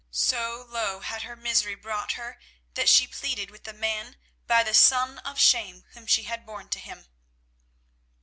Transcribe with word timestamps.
So 0.09 0.65
low 0.67 1.01
had 1.01 1.21
her 1.21 1.35
misery 1.35 1.75
brought 1.75 2.13
her 2.13 2.39
that 2.73 2.89
she 2.89 3.05
pleaded 3.05 3.51
with 3.51 3.65
the 3.65 3.71
man 3.73 4.17
by 4.47 4.63
the 4.63 4.73
son 4.73 5.19
of 5.19 5.37
shame 5.39 5.83
whom 5.91 6.07
she 6.07 6.23
had 6.23 6.43
borne 6.43 6.69
to 6.69 6.79
him. 6.79 7.05